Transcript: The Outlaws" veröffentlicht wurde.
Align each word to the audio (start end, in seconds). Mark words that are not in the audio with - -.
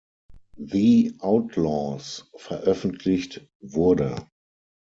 The 0.57 1.13
Outlaws" 1.23 2.23
veröffentlicht 2.39 3.47
wurde. 3.59 4.15